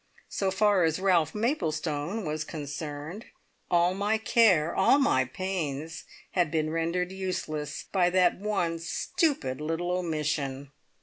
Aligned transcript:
So 0.29 0.49
far 0.49 0.83
as 0.83 0.97
Ralph 0.99 1.35
Maplestone 1.35 2.25
was 2.25 2.43
concerned, 2.43 3.25
all 3.69 3.93
my 3.93 4.17
care, 4.17 4.75
all 4.75 4.97
my 4.97 5.25
pains, 5.25 6.05
had 6.31 6.49
been 6.49 6.71
rendered 6.71 7.11
useless 7.11 7.85
by 7.91 8.09
that 8.09 8.39
one 8.39 8.79
stupid 8.79 9.61
little 9.61 9.91
omission! 9.91 10.71